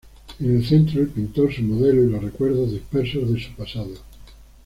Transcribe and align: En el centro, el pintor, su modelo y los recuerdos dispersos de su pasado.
En 0.39 0.57
el 0.57 0.65
centro, 0.65 0.99
el 1.01 1.09
pintor, 1.09 1.53
su 1.53 1.61
modelo 1.61 2.03
y 2.03 2.09
los 2.09 2.23
recuerdos 2.23 2.71
dispersos 2.71 3.31
de 3.31 3.39
su 3.39 3.51
pasado. 3.53 3.93